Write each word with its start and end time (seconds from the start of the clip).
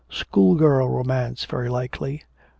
'School 0.09 0.55
girl 0.55 0.89
romance, 0.89 1.45
very 1.45 1.69
likely.' 1.69 2.23